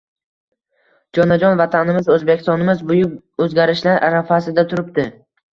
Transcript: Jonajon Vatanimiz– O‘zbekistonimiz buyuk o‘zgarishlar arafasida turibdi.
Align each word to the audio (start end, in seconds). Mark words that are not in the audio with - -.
Jonajon 1.17 1.59
Vatanimiz– 1.59 2.09
O‘zbekistonimiz 2.15 2.81
buyuk 2.93 3.47
o‘zgarishlar 3.47 4.03
arafasida 4.11 4.65
turibdi. 4.73 5.11